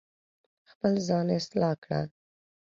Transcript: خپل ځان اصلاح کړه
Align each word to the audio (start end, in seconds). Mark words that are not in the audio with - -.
خپل 0.71 0.93
ځان 1.07 1.27
اصلاح 1.39 1.73
کړه 1.83 2.01